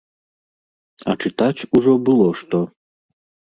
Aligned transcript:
А 1.11 1.15
чытаць 1.25 1.65
ужо 1.81 1.91
было 2.11 2.27
што. 2.43 2.67